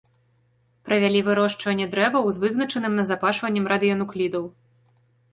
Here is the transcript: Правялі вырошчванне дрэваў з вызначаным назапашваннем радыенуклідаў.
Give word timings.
Правялі 0.87 1.19
вырошчванне 1.27 1.85
дрэваў 1.91 2.25
з 2.37 2.43
вызначаным 2.43 2.93
назапашваннем 3.01 3.65
радыенуклідаў. 3.73 4.43